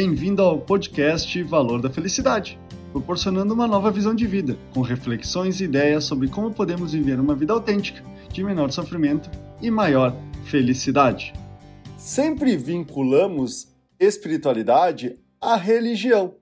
[0.00, 2.56] Bem-vindo ao podcast Valor da Felicidade,
[2.92, 7.34] proporcionando uma nova visão de vida, com reflexões e ideias sobre como podemos viver uma
[7.34, 8.00] vida autêntica,
[8.32, 9.28] de menor sofrimento
[9.60, 10.14] e maior
[10.44, 11.32] felicidade.
[11.96, 16.36] Sempre vinculamos espiritualidade à religião,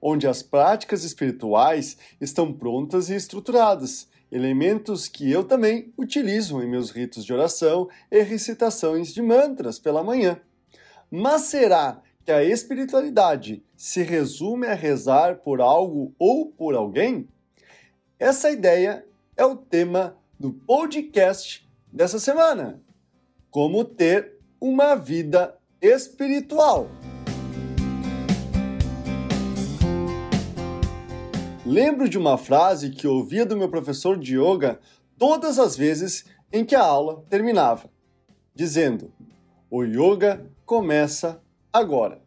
[0.00, 6.90] onde as práticas espirituais estão prontas e estruturadas, elementos que eu também utilizo em meus
[6.90, 10.40] ritos de oração e recitações de mantras pela manhã.
[11.10, 17.28] Mas será que a espiritualidade se resume a rezar por algo ou por alguém?
[18.18, 19.04] Essa ideia
[19.36, 22.80] é o tema do podcast dessa semana.
[23.50, 26.88] Como ter uma vida espiritual.
[31.66, 34.80] Lembro de uma frase que ouvia do meu professor de yoga
[35.18, 37.88] todas as vezes em que a aula terminava,
[38.54, 39.12] dizendo:
[39.70, 42.20] O yoga começa agora.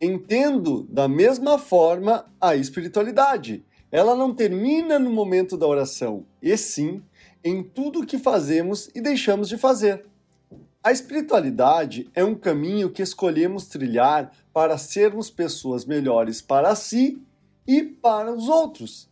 [0.00, 3.64] Entendo da mesma forma a espiritualidade.
[3.90, 7.02] Ela não termina no momento da oração, e sim
[7.42, 10.04] em tudo o que fazemos e deixamos de fazer.
[10.82, 17.20] A espiritualidade é um caminho que escolhemos trilhar para sermos pessoas melhores para si
[17.66, 19.08] e para os outros.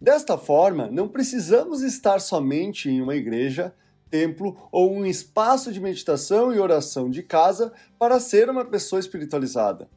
[0.00, 3.74] Desta forma, não precisamos estar somente em uma igreja
[4.12, 9.88] templo ou um espaço de meditação e oração de casa para ser uma pessoa espiritualizada.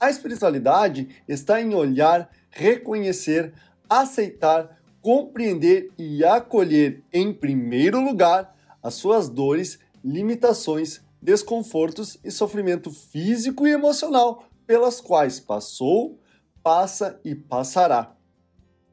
[0.00, 3.54] A espiritualidade está em olhar, reconhecer,
[3.88, 13.68] aceitar, compreender e acolher, em primeiro lugar, as suas dores, limitações, desconfortos e sofrimento físico
[13.68, 16.18] e emocional pelas quais passou,
[16.64, 18.16] passa e passará.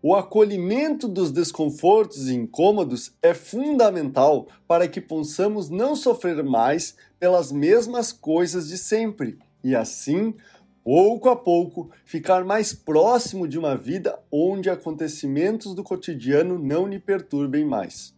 [0.01, 7.51] O acolhimento dos desconfortos e incômodos é fundamental para que possamos não sofrer mais pelas
[7.51, 10.33] mesmas coisas de sempre e, assim,
[10.85, 16.97] pouco a pouco, ficar mais próximo de uma vida onde acontecimentos do cotidiano não lhe
[16.97, 18.13] perturbem mais.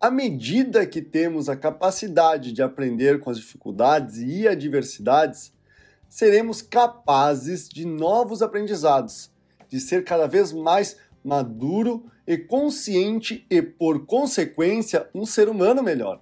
[0.00, 5.52] À medida que temos a capacidade de aprender com as dificuldades e adversidades,
[6.08, 9.33] seremos capazes de novos aprendizados
[9.68, 16.20] de ser cada vez mais maduro e consciente e, por consequência, um ser humano melhor.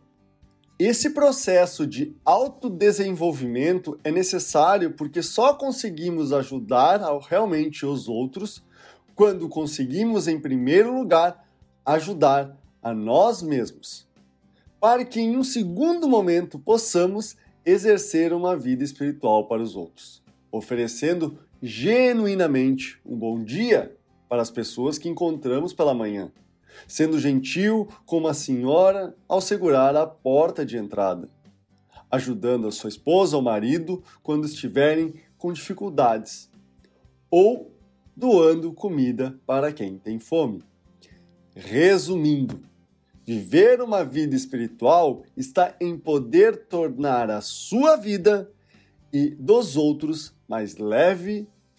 [0.79, 8.63] Esse processo de autodesenvolvimento é necessário porque só conseguimos ajudar realmente os outros
[9.15, 11.47] quando conseguimos, em primeiro lugar,
[11.85, 14.09] ajudar a nós mesmos,
[14.81, 21.39] para que em um segundo momento possamos exercer uma vida espiritual para os outros, oferecendo
[21.63, 23.97] genuinamente um bom dia
[24.29, 26.33] para as pessoas que encontramos pela manhã,
[26.89, 31.31] sendo gentil como a senhora ao segurar a porta de entrada,
[32.11, 36.51] ajudando a sua esposa ou marido quando estiverem com dificuldades,
[37.31, 37.73] ou
[38.17, 40.65] doando comida para quem tem fome.
[41.55, 42.61] Resumindo,
[43.25, 48.51] viver uma vida espiritual está em poder tornar a sua vida
[49.13, 51.47] e dos outros mais leve,